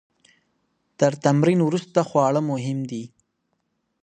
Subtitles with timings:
[0.99, 3.03] تر تمرین وروسته خواړه مهم دي.